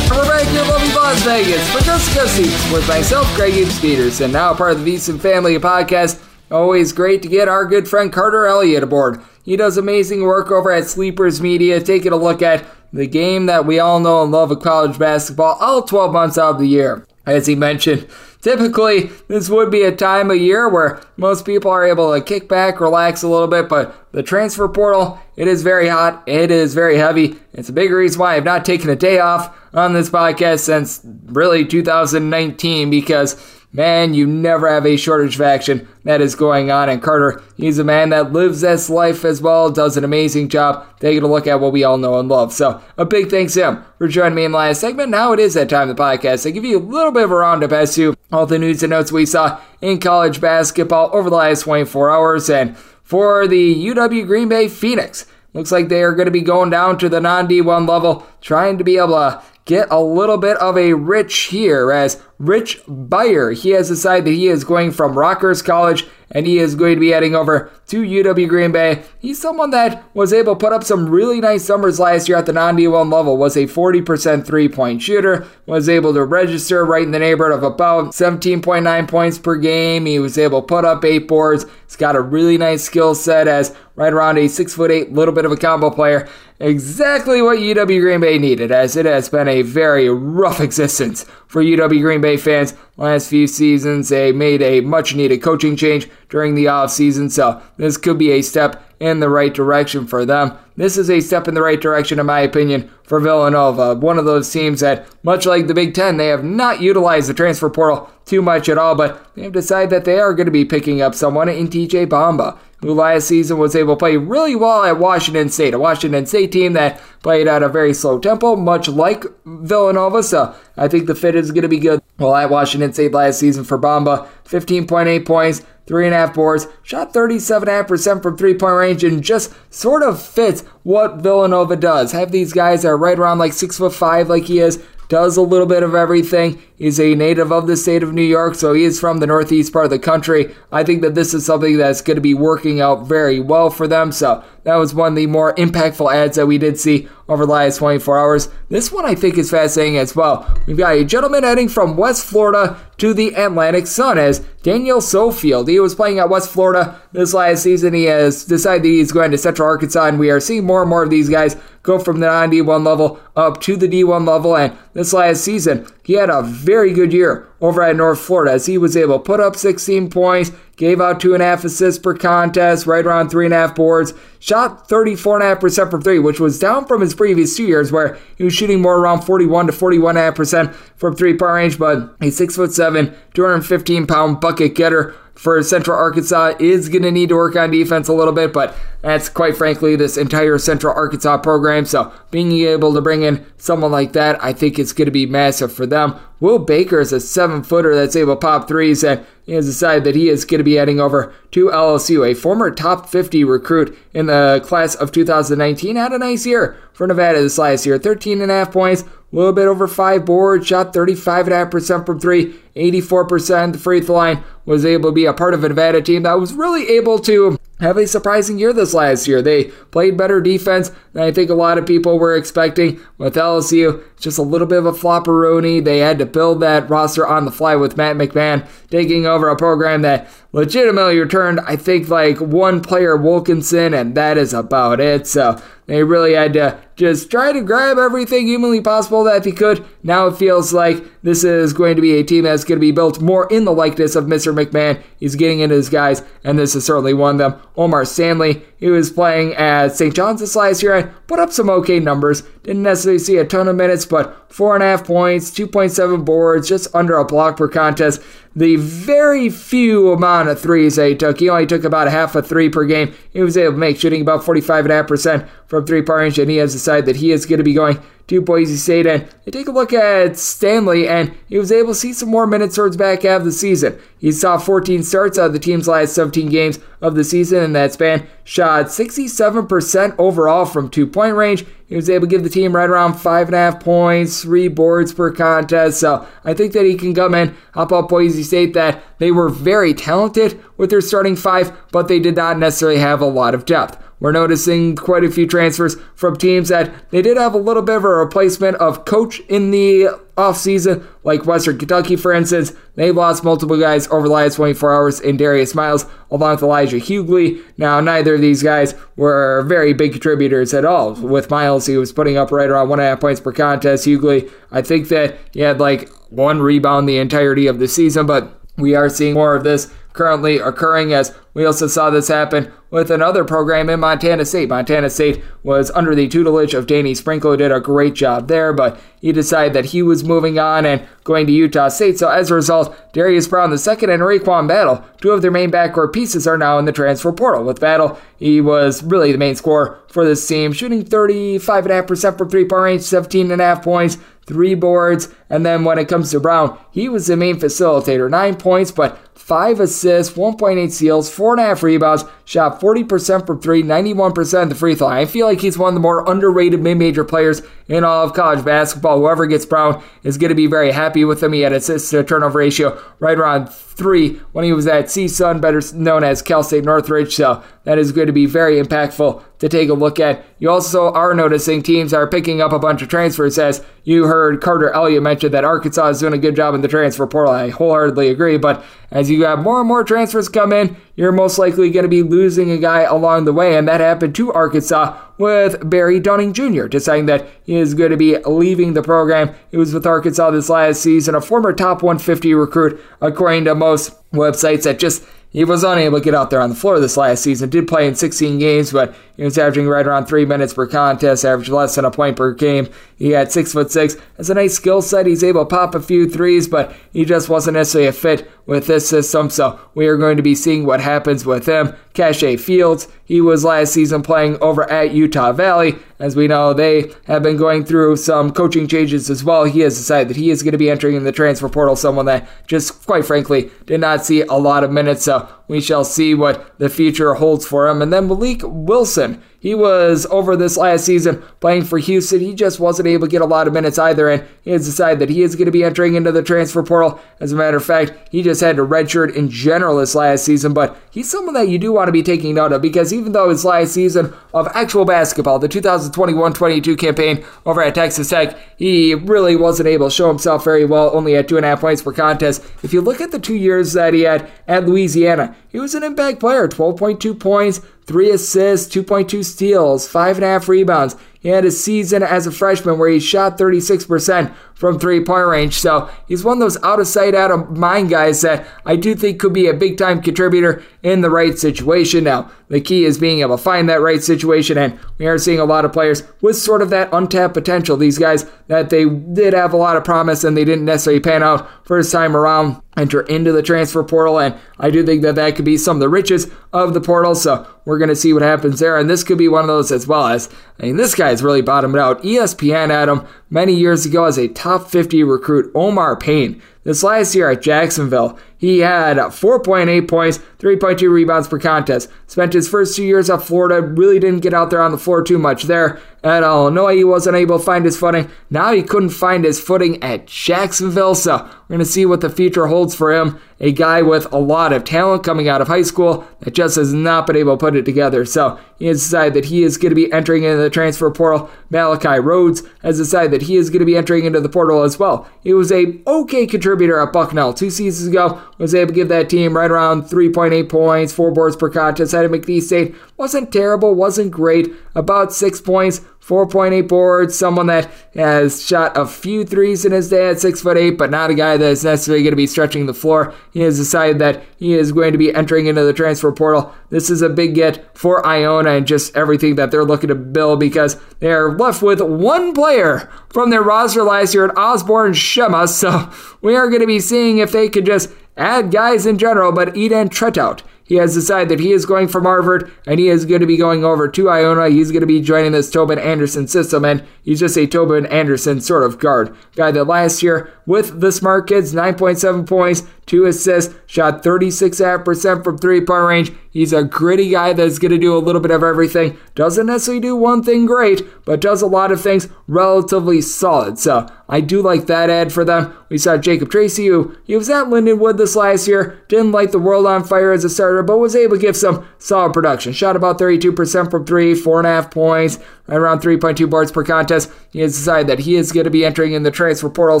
[0.12, 4.30] We're back in lovely Las Vegas for Just Go Seats with myself, Greg Hoops Peterson,
[4.30, 6.22] now part of the VSiN Family Podcast.
[6.50, 9.22] Always great to get our good friend Carter Elliott aboard.
[9.42, 13.64] He does amazing work over at Sleepers Media, taking a look at the game that
[13.64, 17.06] we all know and love of college basketball all 12 months out of the year.
[17.24, 18.08] As he mentioned,
[18.40, 22.48] typically this would be a time of year where most people are able to kick
[22.48, 26.74] back, relax a little bit, but the transfer portal, it is very hot, it is
[26.74, 27.36] very heavy.
[27.52, 31.00] It's a big reason why I've not taken a day off on this podcast since
[31.26, 33.34] really 2019 because
[33.74, 36.90] Man, you never have a shortage of action that is going on.
[36.90, 40.86] And Carter, he's a man that lives this life as well, does an amazing job
[41.00, 42.52] taking a look at what we all know and love.
[42.52, 45.08] So, a big thanks to him for joining me in the last segment.
[45.08, 46.46] Now it is that time of the podcast.
[46.46, 48.90] I give you a little bit of a roundup as to all the news and
[48.90, 52.50] notes we saw in college basketball over the last 24 hours.
[52.50, 56.68] And for the UW Green Bay Phoenix, looks like they are going to be going
[56.68, 60.56] down to the non D1 level, trying to be able to get a little bit
[60.58, 65.16] of a rich here as Rich Beyer, he has decided that he is going from
[65.16, 69.04] Rockers College and he is going to be heading over to UW Green Bay.
[69.18, 72.46] He's someone that was able to put up some really nice numbers last year at
[72.46, 77.04] the non D1 level, was a 40% three point shooter, was able to register right
[77.04, 80.06] in the neighborhood of about 17.9 points per game.
[80.06, 81.64] He was able to put up eight boards.
[81.86, 85.34] He's got a really nice skill set as right around a six foot eight, little
[85.34, 86.28] bit of a combo player.
[86.58, 91.62] Exactly what UW Green Bay needed, as it has been a very rough existence for
[91.62, 94.08] UW Green Bay fans last few seasons.
[94.08, 98.42] They made a much needed coaching change during the offseason, so this could be a
[98.42, 100.56] step in the right direction for them.
[100.76, 103.94] This is a step in the right direction, in my opinion, for Villanova.
[103.94, 107.34] One of those teams that, much like the Big Ten, they have not utilized the
[107.34, 110.52] transfer portal too much at all, but they have decided that they are going to
[110.52, 112.58] be picking up someone in TJ Bamba
[112.90, 116.72] last season was able to play really well at Washington State, a Washington State team
[116.72, 120.22] that played at a very slow tempo, much like Villanova.
[120.22, 122.02] So I think the fit is going to be good.
[122.18, 126.66] Well, at Washington State last season for Bamba, 15.8 points, three and a half boards,
[126.82, 132.12] shot 37.5% from three point range, and just sort of fits what Villanova does.
[132.12, 135.36] Have these guys that are right around like six foot five, like he is, does
[135.36, 136.60] a little bit of everything.
[136.82, 139.72] He's a native of the state of New York, so he is from the northeast
[139.72, 140.52] part of the country.
[140.72, 143.86] I think that this is something that's going to be working out very well for
[143.86, 144.10] them.
[144.10, 147.52] So that was one of the more impactful ads that we did see over the
[147.52, 148.48] last 24 hours.
[148.68, 150.44] This one I think is fascinating as well.
[150.66, 155.68] We've got a gentleman heading from West Florida to the Atlantic Sun as Daniel Sofield.
[155.68, 157.94] He was playing at West Florida this last season.
[157.94, 160.90] He has decided that he's going to Central Arkansas, and we are seeing more and
[160.90, 164.56] more of these guys go from the non D1 level up to the D1 level.
[164.56, 168.66] And this last season, he had a very good year over at North Florida as
[168.66, 172.02] he was able to put up 16 points, gave out two and a half assists
[172.02, 176.58] per contest, right around three and a half boards, shot 34.5% from three, which was
[176.58, 180.74] down from his previous two years where he was shooting more around 41 to 41.5%
[180.96, 185.96] from three point range, but a six foot seven, 215 pound bucket getter for Central
[185.96, 189.56] Arkansas is going to need to work on defense a little bit, but that's quite
[189.56, 191.84] frankly this entire Central Arkansas program.
[191.84, 195.26] So being able to bring in someone like that, I think it's going to be
[195.26, 196.18] massive for them.
[196.42, 200.02] Will Baker is a seven footer that's able to pop threes, and he has decided
[200.02, 202.28] that he is going to be heading over to LSU.
[202.28, 207.06] A former top 50 recruit in the class of 2019 had a nice year for
[207.06, 210.66] Nevada this last year 13 and a half points, a little bit over five boards,
[210.66, 215.54] shot 35.5% from three, 84% the free throw line, was able to be a part
[215.54, 219.28] of a Nevada team that was really able to have a surprising year this last
[219.28, 219.42] year.
[219.42, 224.02] They played better defense than I think a lot of people were expecting, with LSU
[224.22, 225.84] just a little bit of a flopperoni.
[225.84, 229.56] They had to build that roster on the fly with Matt McMahon taking over a
[229.56, 235.26] program that legitimately returned, I think, like one player, Wilkinson, and that is about it.
[235.26, 239.84] So they really had to just try to grab everything humanly possible that he could.
[240.02, 242.92] Now it feels like this is going to be a team that's going to be
[242.92, 244.54] built more in the likeness of Mr.
[244.54, 245.02] McMahon.
[245.18, 247.62] He's getting into his guys, and this is certainly one of them.
[247.76, 250.14] O'Mar Stanley, he was playing at St.
[250.14, 252.42] John's this last year and put up some okay numbers.
[252.62, 256.68] Didn't necessarily see a ton of minutes, but four and a half points, 2.7 boards,
[256.68, 258.22] just under a block per contest
[258.54, 261.40] the very few amount of threes that he took.
[261.40, 263.14] He only took about half a three per game.
[263.32, 266.72] He was able to make shooting about 45.5% from three point range, and he has
[266.72, 267.98] decided that he is going to be going
[268.28, 269.06] to Boise State.
[269.06, 272.46] And they take a look at Stanley, and he was able to see some more
[272.46, 273.98] minutes towards back half of the season.
[274.18, 277.72] He saw 14 starts out of the team's last 17 games of the season in
[277.72, 281.64] that span, shot 67% overall from two point range.
[281.86, 284.68] He was able to give the team right around five and a half points, three
[284.68, 286.00] boards per contest.
[286.00, 289.50] So I think that he can come in, help out Boise State that they were
[289.50, 293.66] very talented with their starting five, but they did not necessarily have a lot of
[293.66, 294.02] depth.
[294.22, 297.96] We're noticing quite a few transfers from teams that they did have a little bit
[297.96, 302.72] of a replacement of coach in the offseason, like Western Kentucky, for instance.
[302.94, 306.98] They lost multiple guys over the last 24 hours in Darius Miles, along with Elijah
[306.98, 307.64] Hughley.
[307.76, 311.14] Now, neither of these guys were very big contributors at all.
[311.14, 314.06] With Miles, he was putting up right around one and a half points per contest.
[314.06, 318.56] Hughley, I think that he had like one rebound the entirety of the season, but
[318.76, 323.10] we are seeing more of this currently occurring as we also saw this happen with
[323.10, 324.68] another program in Montana State.
[324.68, 329.00] Montana State was under the tutelage of Danny Sprinkle, did a great job there, but
[329.20, 332.18] he decided that he was moving on and going to Utah State.
[332.18, 336.12] So as a result, Darius Brown II and RaeQuan Battle, two of their main backcourt
[336.12, 337.64] pieces, are now in the transfer portal.
[337.64, 342.64] With Battle, he was really the main scorer for this team, shooting 35.5% from three
[342.64, 345.28] point range, 17.5 points, three boards.
[345.52, 348.28] And then when it comes to Brown, he was the main facilitator.
[348.30, 353.60] Nine points, but five assists, 1.8 steals, four and a half rebounds, shot 40% from
[353.60, 355.08] three, 91% of the free throw.
[355.08, 358.64] I feel like he's one of the more underrated mid-major players in all of college
[358.64, 359.18] basketball.
[359.18, 361.52] Whoever gets Brown is going to be very happy with him.
[361.52, 365.82] He had assist to turnover ratio right around three when he was at CSUN, better
[365.94, 367.34] known as Cal State Northridge.
[367.34, 370.44] So that is going to be very impactful to take a look at.
[370.58, 374.60] You also are noticing teams are picking up a bunch of transfers as you heard
[374.60, 377.52] Carter Elliott mention that Arkansas is doing a good job in the transfer portal.
[377.52, 381.58] I wholeheartedly agree, but as you have more and more transfers come in, you're most
[381.58, 385.18] likely going to be losing a guy along the way, and that happened to Arkansas
[385.38, 389.54] with Barry Dunning Jr., deciding that he is going to be leaving the program.
[389.70, 394.12] He was with Arkansas this last season, a former top 150 recruit, according to most
[394.32, 397.42] websites that just he was unable to get out there on the floor this last
[397.42, 397.68] season.
[397.68, 401.44] Did play in 16 games, but he was averaging right around three minutes per contest,
[401.44, 402.88] averaged less than a point per game.
[403.16, 404.16] He had six foot six.
[404.36, 405.26] Has a nice skill set.
[405.26, 408.86] He's able to pop a few threes, but he just wasn't necessarily a fit with
[408.86, 409.50] this system.
[409.50, 411.92] So we are going to be seeing what happens with him.
[412.14, 415.96] Kashae Fields, he was last season playing over at Utah Valley.
[416.20, 419.64] As we know, they have been going through some coaching changes as well.
[419.64, 422.26] He has decided that he is going to be entering in the transfer portal, someone
[422.26, 425.24] that just quite frankly did not see a lot of minutes.
[425.24, 428.02] So we shall see what the future holds for him.
[428.02, 429.42] And then Mylik Wilson.
[429.62, 432.40] He was over this last season playing for Houston.
[432.40, 435.20] He just wasn't able to get a lot of minutes either, and he has decided
[435.20, 437.20] that he is going to be entering into the transfer portal.
[437.38, 440.74] As a matter of fact, he just had to redshirt in general this last season,
[440.74, 443.50] but he's someone that you do want to be taking note of because even though
[443.50, 449.14] his last season of actual basketball, the 2021 22 campaign over at Texas Tech, he
[449.14, 452.02] really wasn't able to show himself very well, only at two and a half points
[452.02, 452.64] per contest.
[452.82, 456.04] If you look at the two years that he had at Louisiana, he was an
[456.04, 461.16] impact player 12.2 points, 3 assists, 2.2 steals, 5.5 rebounds.
[461.40, 465.78] He had a season as a freshman where he shot 36% from three point range.
[465.78, 469.14] So he's one of those out of sight, out of mind guys that I do
[469.14, 472.24] think could be a big time contributor in the right situation.
[472.24, 475.60] Now, the key is being able to find that right situation, and we are seeing
[475.60, 477.96] a lot of players with sort of that untapped potential.
[477.96, 481.42] These guys that they did have a lot of promise and they didn't necessarily pan
[481.42, 485.56] out first time around enter into the transfer portal and I do think that that
[485.56, 488.40] could be some of the riches of the portal so we're going to see what
[488.40, 491.14] happens there and this could be one of those as well as I mean this
[491.14, 496.16] guy's really bottomed out ESPN Adam many years ago as a top 50 recruit Omar
[496.16, 496.60] Payne.
[496.84, 502.08] This last year at Jacksonville, he had 4.8 points, 3.2 rebounds per contest.
[502.28, 505.20] Spent his first two years at Florida, really didn't get out there on the floor
[505.20, 506.00] too much there.
[506.22, 508.30] At Illinois, he wasn't able to find his footing.
[508.48, 512.30] Now he couldn't find his footing at Jacksonville, so we're going to see what the
[512.30, 513.40] future holds for him.
[513.58, 516.92] A guy with a lot of talent coming out of high school that just has
[516.92, 518.24] not been able to put it together.
[518.24, 521.50] So he has decided that he is going to be entering into the transfer portal.
[521.70, 524.98] Malachi Rhodes has decided that he is going to be entering into the portal as
[524.98, 525.28] well.
[525.42, 528.40] He was a okay contributor at Bucknell two seasons ago.
[528.58, 532.14] Was able to give that team right around 3.8 points, four boards per contest.
[532.14, 534.70] At McNeese State wasn't terrible, wasn't great.
[534.94, 540.28] About six points, 4.8 boards, someone that has shot a few threes in his day
[540.28, 542.86] at 6 foot 8, but not a guy that is necessarily going to be stretching
[542.86, 543.34] the floor.
[543.52, 546.72] He has decided that he is going to be entering into the transfer portal.
[546.90, 550.60] This is a big get for Iona and just everything that they're looking to build
[550.60, 555.66] because they are left with one player from their roster last year at Osborn Shema.
[555.72, 559.52] So we are going to be seeing if they could just add guys in general,
[559.52, 560.62] but Idan Tretout
[560.92, 563.56] he has decided that he is going from Harvard and he is going to be
[563.56, 564.68] going over to Iona.
[564.68, 568.60] He's going to be joining this Tobin Anderson system, and he's just a Tobin Anderson
[568.60, 569.34] sort of guard.
[569.56, 572.82] Guy that last year with the Smart Kids, 9.7 points,
[573.12, 576.32] two assists, shot 36.5% from three point range.
[576.50, 579.18] He's a gritty guy that's going to do a little bit of everything.
[579.34, 583.78] Doesn't necessarily do one thing great, but does a lot of things relatively solid.
[583.78, 585.74] So I do like that ad for them.
[585.90, 589.58] We saw Jacob Tracy, who he was at Lindenwood this last year, didn't light the
[589.58, 592.72] world on fire as a starter, but was able to give some solid production.
[592.72, 596.84] Shot about 32% from three, four and a half points, right around 3.2 boards per
[596.84, 597.30] contest.
[597.50, 600.00] He has decided that he is going to be entering in the transfer portal,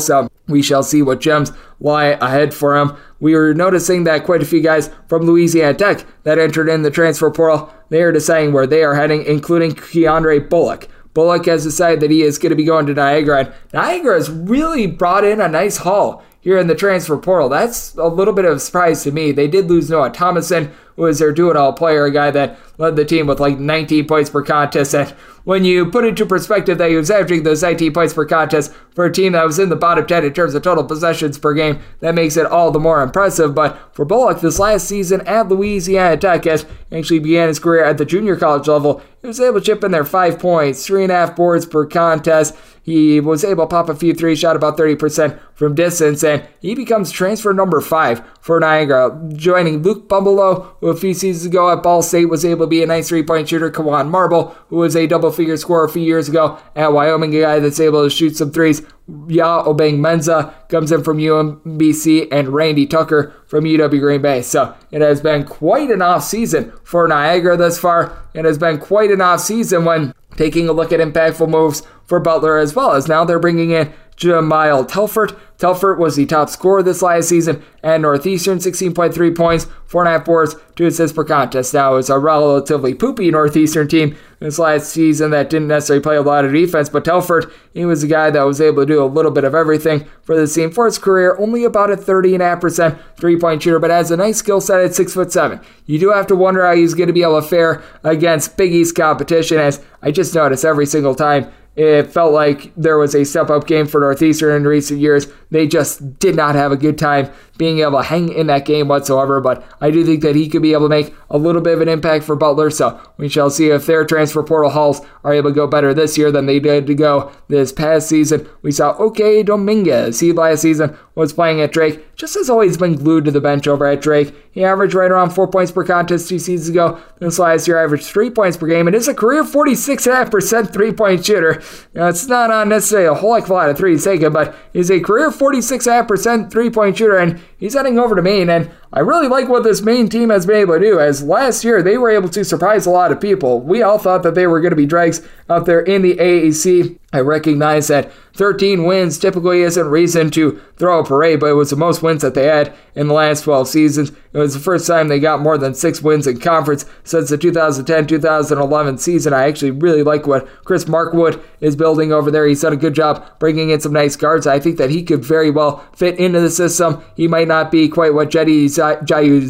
[0.00, 2.96] so we shall see what gems lie ahead for him.
[3.20, 6.90] We were noticing that quite a few guys from Louisiana Tech that entered in the
[6.90, 10.88] transfer portal, they are deciding where they are heading, including Keandre Bullock.
[11.14, 14.30] Bullock has decided that he is going to be going to Niagara, and Niagara has
[14.30, 17.48] really brought in a nice haul here in the transfer portal.
[17.48, 19.30] That's a little bit of a surprise to me.
[19.30, 22.96] They did lose Noah Thomason, was their do it all player, a guy that led
[22.96, 24.94] the team with like 19 points per contest.
[24.94, 25.10] And
[25.44, 29.04] when you put into perspective that he was averaging those 19 points per contest for
[29.04, 31.80] a team that was in the bottom 10 in terms of total possessions per game,
[32.00, 33.54] that makes it all the more impressive.
[33.54, 37.98] But for Bullock, this last season at Louisiana Tech, as actually began his career at
[37.98, 41.12] the junior college level, he was able to chip in there five points, three and
[41.12, 42.56] a half boards per contest.
[42.82, 46.74] He was able to pop a few threes, shot about 30% from distance, and he
[46.74, 51.82] becomes transfer number five for Niagara, joining Luke Bumbalough, who a few seasons ago at
[51.82, 54.94] Ball State was able to be a nice three point shooter, Kwane Marble, who was
[54.94, 58.10] a double figure scorer a few years ago at Wyoming, a guy that's able to
[58.10, 58.82] shoot some threes.
[59.28, 64.42] Yaw Obeng-Mensah comes in from UMBC, and Randy Tucker from UW Green Bay.
[64.42, 68.16] So it has been quite an off season for Niagara thus far.
[68.32, 72.20] It has been quite an off season when taking a look at impactful moves for
[72.20, 75.38] Butler as well as now they're bringing in Jahmyl Telfort.
[75.62, 80.86] Telfort was the top scorer this last season and Northeastern, 16.3 points, 4.5 boards, 2
[80.86, 81.72] assists per contest.
[81.72, 86.22] Now, it's a relatively poopy Northeastern team this last season that didn't necessarily play a
[86.22, 89.06] lot of defense, but Telfort, he was a guy that was able to do a
[89.06, 93.38] little bit of everything for the team for his career, only about a 30.5% three
[93.38, 95.62] point shooter, but has a nice skill set at 6'7.
[95.86, 98.72] You do have to wonder how he's going to be able to fare against Big
[98.72, 103.24] East competition, as I just notice every single time it felt like there was a
[103.24, 105.26] step up game for Northeastern in recent years.
[105.50, 108.88] They just did not have a good time being able to hang in that game
[108.88, 109.40] whatsoever.
[109.40, 111.80] But I do think that he could be able to make a little bit of
[111.80, 112.70] an impact for Butler.
[112.70, 116.18] So we shall see if their transfer portal hauls are able to go better this
[116.18, 118.48] year than they did to go this past season.
[118.62, 120.20] We saw Okay Djamgouz.
[120.20, 122.14] He last season was playing at Drake.
[122.16, 124.34] Just has always been glued to the bench over at Drake.
[124.52, 127.00] He averaged right around four points per contest two seasons ago.
[127.18, 131.24] This last year, averaged three points per game, and is a career 46.5% three point
[131.24, 131.62] shooter.
[131.94, 134.54] Now, it's not on necessarily a whole heck of a lot of threes taken, but
[134.72, 138.50] he's a career 46.5% three point shooter, and he's heading over to Maine.
[138.50, 141.64] And I really like what this Maine team has been able to do, as last
[141.64, 143.60] year they were able to surprise a lot of people.
[143.60, 146.98] We all thought that they were going to be drags out there in the AAC.
[147.12, 151.70] I recognize that 13 wins typically isn't reason to throw a parade, but it was
[151.70, 154.10] the most wins that they had in the last 12 seasons.
[154.32, 157.36] It was the first time they got more than six wins in conference since the
[157.36, 159.34] 2010 2011 season.
[159.34, 162.46] I actually really like what Chris Markwood is building over there.
[162.46, 164.46] He's done a good job bringing in some nice guards.
[164.46, 167.04] I think that he could very well fit into the system.
[167.14, 169.42] He might not be quite what Jetty Jayu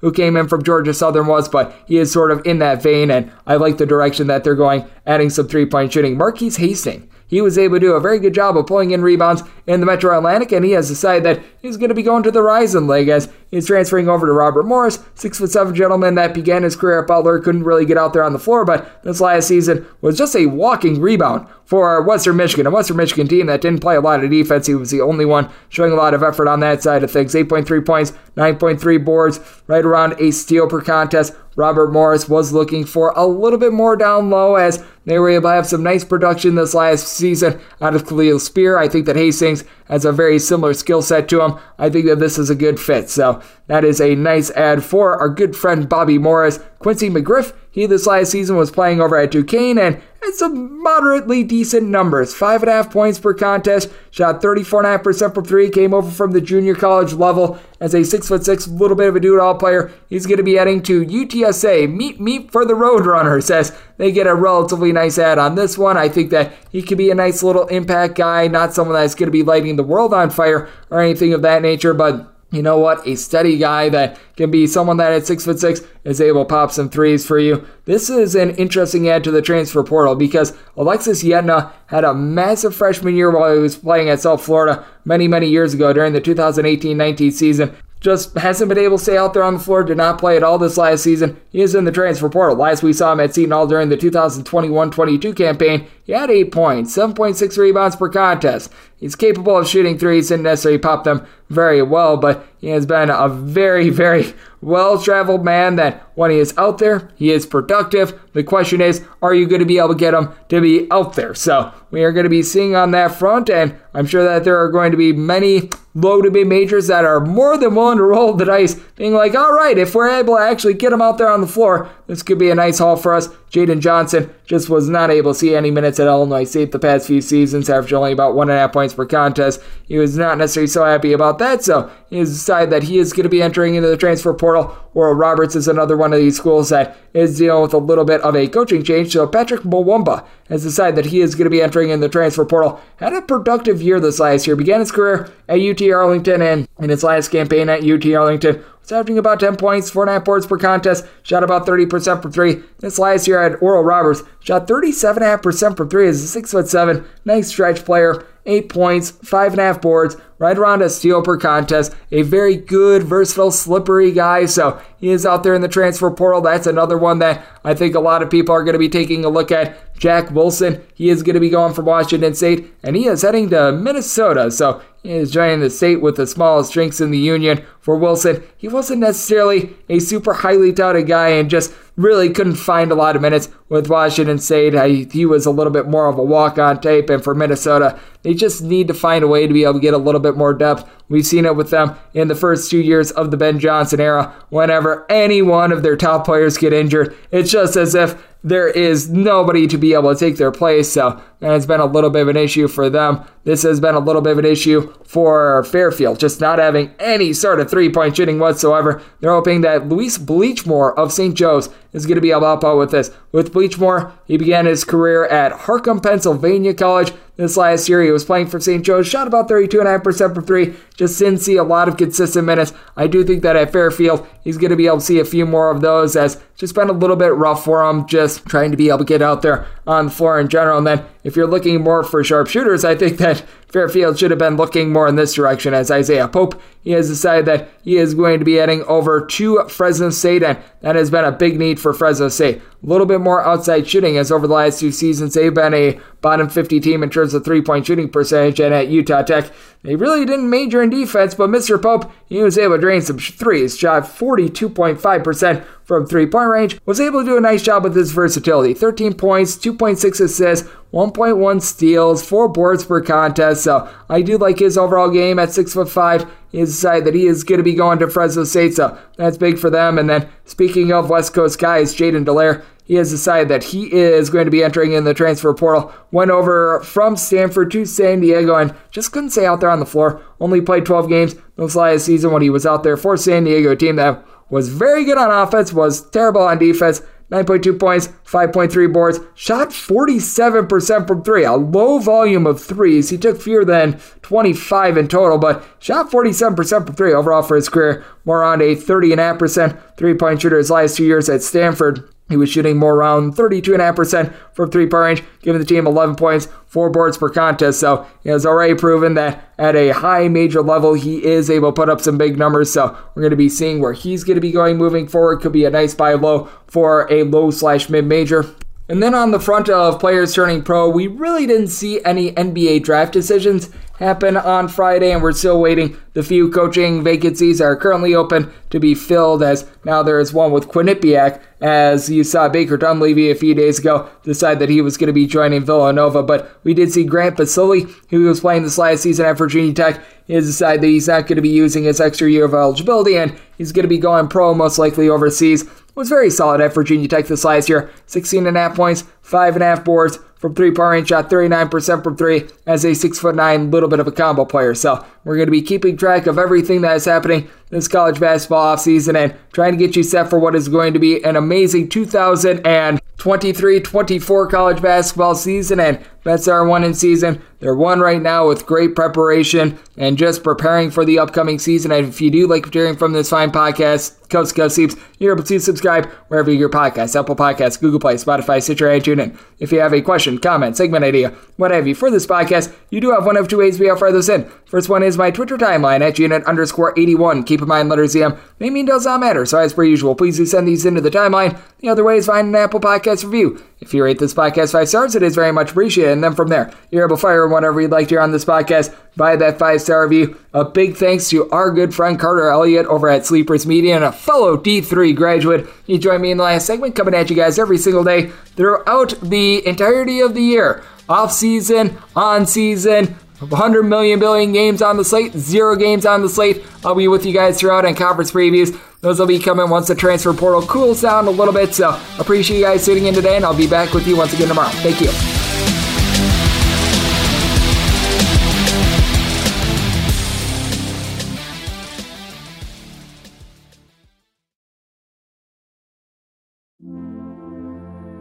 [0.00, 3.10] who came in from Georgia Southern, was, but he is sort of in that vein,
[3.10, 6.16] and I like the direction that they're going, adding some three point shooting.
[6.16, 9.42] Marquis Hastings he was able to do a very good job of pulling in rebounds
[9.66, 12.30] in the Metro Atlantic, and he has decided that he's going to be going to
[12.30, 16.34] the Horizon League as he's transferring over to Robert Morris, six foot seven gentleman that
[16.34, 19.20] began his career at Butler, couldn't really get out there on the floor, but this
[19.20, 22.66] last season was just a walking rebound for Western Michigan.
[22.66, 24.66] A Western Michigan team that didn't play a lot of defense.
[24.66, 27.32] He was the only one showing a lot of effort on that side of things.
[27.32, 31.32] 8.3 points, 9.3 boards, right around a steal per contest.
[31.54, 35.50] Robert Morris was looking for a little bit more down low as they were able
[35.50, 38.76] to have some nice production this last season out of Kahliel Spear.
[38.76, 41.58] I think that Hastings has a very similar skill set to him.
[41.78, 43.10] I think that this is a good fit.
[43.10, 46.58] So that is a nice add for our good friend Bobby Morris.
[46.80, 51.42] Quincy McGriff, he this last season was playing over at Duquesne and had some moderately
[51.42, 52.34] decent numbers.
[52.34, 56.40] Five and a half points per contest, shot 34.5% from three, came over from the
[56.40, 59.92] junior college level as a six foot six, little bit of a do-it-all player.
[60.08, 61.92] He's going to be heading to UTSA.
[61.92, 65.96] Meet meet for the Roadrunners as they get a relatively nice ad on this one.
[65.96, 69.28] I think that he could be a nice little impact guy, not someone that's going
[69.28, 72.78] to be lighting the world on fire or anything of that nature, but you know
[72.78, 73.06] what?
[73.06, 76.48] A steady guy that can be someone that at six foot six is able to
[76.48, 77.66] pop some threes for you.
[77.84, 82.74] This is an interesting add to the transfer portal because Alexis Yetna had a massive
[82.74, 86.20] freshman year while he was playing at South Florida many, many years ago during the
[86.20, 90.18] 2018-19 season just hasn't been able to stay out there on the floor, did not
[90.18, 91.38] play at all this last season.
[91.50, 92.56] He is in the transfer portal.
[92.56, 96.50] Last we saw him at Seton Hall during the 2021 22 campaign, he had 8
[96.50, 98.72] points, 7.6 rebounds per contest.
[98.96, 103.10] He's capable of shooting threes, didn't necessarily pop them very well, but he has been
[103.10, 108.20] a very, very well traveled man that when he is out there, he is productive.
[108.34, 111.14] The question is, are you going to be able to get him to be out
[111.14, 111.34] there?
[111.34, 114.58] So we are going to be seeing on that front, and I'm sure that there
[114.58, 118.04] are going to be many low to mid majors that are more than willing to
[118.04, 121.18] roll the dice, being like, all right, if we're able to actually get him out
[121.18, 123.28] there on the floor, this could be a nice haul for us.
[123.50, 127.08] Jaden Johnson just was not able to see any minutes at Illinois State the past
[127.08, 129.60] few seasons, averaging only about one and a half points per contest.
[129.88, 133.12] He was not necessarily so happy about that, so he has decided that he is
[133.12, 134.76] going to be entering into the transfer portal.
[134.94, 138.20] Oral Roberts is another one of these schools that is dealing with a little bit
[138.22, 139.12] of a coaching change.
[139.12, 142.44] So Patrick Mwamba has decided that he is going to be entering in the transfer
[142.44, 142.80] portal.
[142.96, 144.56] Had a productive year this last year.
[144.56, 148.98] Began his career at UT Arlington and in his last campaign at UT Arlington was
[148.98, 152.62] averaging about 10 points, 4.5 boards per contest, shot about 30% from three.
[152.78, 157.84] This last year at Oral Roberts, shot 37.5% from three as a 6'7, nice stretch
[157.84, 161.94] player eight points, five and a half boards, right around a steal per contest.
[162.10, 164.46] A very good, versatile, slippery guy.
[164.46, 166.40] So he is out there in the transfer portal.
[166.40, 169.24] That's another one that I think a lot of people are going to be taking
[169.24, 169.94] a look at.
[169.98, 173.50] Jack Wilson, he is going to be going from Washington State, and he is heading
[173.50, 174.50] to Minnesota.
[174.50, 177.64] So is joining the state with the smallest drinks in the union.
[177.80, 182.90] For Wilson, he wasn't necessarily a super highly touted guy and just really couldn't find
[182.90, 184.74] a lot of minutes with Washington State.
[185.12, 188.34] he was a little bit more of a walk on tape, and for Minnesota, they
[188.34, 190.54] just need to find a way to be able to get a little bit more
[190.54, 190.88] depth.
[191.08, 194.34] We've seen it with them in the first two years of the Ben Johnson era.
[194.48, 199.10] Whenever any one of their top players get injured, it's just as if there is
[199.10, 200.90] nobody to be able to take their place.
[200.90, 203.24] So that has been a little bit of an issue for them.
[203.44, 207.32] This has been a little bit of an issue for Fairfield, just not having any
[207.32, 209.02] sort of three point shooting whatsoever.
[209.20, 211.34] They're hoping that Luis Bleachmore of St.
[211.34, 213.10] Joe's is going to be able to help out with this.
[213.32, 217.12] With Bleachmore, he began his career at Harcum, Pennsylvania College.
[217.36, 218.84] This last year, he was playing for St.
[218.84, 220.74] Joe's, shot about 32.5% from three.
[220.94, 222.74] Just didn't see a lot of consistent minutes.
[222.96, 225.46] I do think that at Fairfield, he's going to be able to see a few
[225.46, 228.76] more of those as just been a little bit rough for him, just trying to
[228.76, 230.76] be able to get out there on the floor in general.
[230.76, 234.56] And then if you're looking more for sharpshooters, I think that Fairfield should have been
[234.56, 236.60] looking more in this direction as Isaiah Pope.
[236.82, 240.58] He has decided that he is going to be heading over to Fresno State, and
[240.80, 242.60] that has been a big need for Fresno State.
[242.82, 246.00] A little bit more outside shooting, as over the last two seasons, they've been a
[246.22, 249.52] bottom 50 team in terms of three point shooting percentage, and at Utah Tech,
[249.82, 251.80] they really didn't major in defense, but Mr.
[251.80, 257.00] Pope, he was able to drain some threes, shot 42.5% from three point range, was
[257.00, 258.72] able to do a nice job with his versatility.
[258.72, 263.59] 13 points, 2.6 assists, 1.1 steals, 4 boards per contest.
[263.62, 266.28] So I do like his overall game at six 6'5.
[266.50, 269.36] He has decided that he is going to be going to Fresno State, so that's
[269.36, 269.98] big for them.
[269.98, 274.30] And then speaking of West Coast guys, Jaiden Delaire, he has decided that he is
[274.30, 275.92] going to be entering in the transfer portal.
[276.10, 279.86] Went over from Stanford to San Diego and just couldn't stay out there on the
[279.86, 280.20] floor.
[280.40, 283.76] Only played 12 games this last season when he was out there for San Diego,
[283.76, 287.00] team that was very good on offense, was terrible on defense.
[287.30, 293.10] 9.2 points, 5.3 boards, shot 47% from three, a low volume of threes.
[293.10, 297.68] He took fewer than 25 in total, but shot 47% from three overall for his
[297.68, 302.08] career, more on a 30.5% three point shooter his last two years at Stanford.
[302.30, 306.46] He was shooting more around 32.5% from three point range, giving the team 11 points,
[306.64, 307.80] four boards per contest.
[307.80, 311.76] So he has already proven that at a high major level, he is able to
[311.76, 312.72] put up some big numbers.
[312.72, 315.40] So we're going to be seeing where he's going to be going moving forward.
[315.40, 318.46] Could be a nice buy low for a low slash mid major.
[318.88, 322.82] And then on the front of players turning pro, we really didn't see any NBA
[322.84, 323.70] draft decisions
[324.00, 325.96] happen on Friday, and we're still waiting.
[326.14, 330.50] The few coaching vacancies are currently open to be filled, as now there is one
[330.50, 334.96] with Quinnipiac, as you saw Baker Dunleavy a few days ago decide that he was
[334.96, 336.22] going to be joining Villanova.
[336.22, 340.02] But we did see Grant Basile, who was playing this last season at Virginia Tech,
[340.28, 343.38] has decided that he's not going to be using his extra year of eligibility, and
[343.58, 347.26] he's going to be going pro most likely overseas was very solid at Virginia Tech
[347.26, 347.90] this last year.
[348.06, 351.28] 16 and a half points, five and a half boards from three point range, shot
[351.28, 354.74] 39% from three as a six foot nine, little bit of a combo player.
[354.74, 358.76] So we're going to be keeping track of everything that is happening this college basketball
[358.76, 361.88] offseason and trying to get you set for what is going to be an amazing
[361.88, 365.78] 2023 24 college basketball season.
[365.80, 367.40] And bets are one in season.
[367.60, 371.92] They're one right now with great preparation and just preparing for the upcoming season.
[371.92, 375.34] And if you do like hearing from this fine podcast, Coast to Coast Hoops, you're
[375.34, 378.88] able to subscribe wherever you get your podcasts Apple Podcasts, Google Play, Spotify, Stitcher.
[378.88, 382.74] And if you have a question, comment, segment idea, what have you for this podcast,
[382.90, 384.48] you do have one of two ways we offer this in.
[384.66, 387.44] First one is my Twitter timeline at unit underscore 81.
[387.44, 389.46] Keep in mind, letters EM maybe does not matter.
[389.46, 391.58] So as per usual, please do send these into the timeline.
[391.78, 393.62] The other way is find an Apple Podcast review.
[393.80, 396.12] If you rate this podcast five stars, it is very much appreciated.
[396.12, 398.44] And then from there, you're able to fire whatever you'd like to hear on this
[398.44, 400.38] podcast by that five star review.
[400.52, 404.12] A big thanks to our good friend Carter Elliott over at Sleepers Media and a
[404.12, 405.66] fellow D3 graduate.
[405.86, 409.14] He joined me in the last segment, coming at you guys every single day throughout
[409.22, 410.82] the entirety of the year.
[411.08, 416.28] Off season, on season, 100 million billion games on the slate, zero games on the
[416.28, 416.62] slate.
[416.84, 418.78] I'll be with you guys throughout on conference previews.
[419.00, 421.74] Those will be coming once the transfer portal cools down a little bit.
[421.74, 424.48] So appreciate you guys tuning in today, and I'll be back with you once again
[424.48, 424.68] tomorrow.
[424.68, 425.10] Thank you.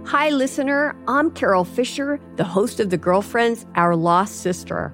[0.05, 0.95] Hi, listener.
[1.07, 4.93] I'm Carole Fisher, the host of The Girlfriends, Our Lost Sister.